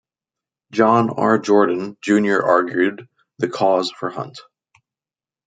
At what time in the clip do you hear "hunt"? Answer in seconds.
4.09-4.39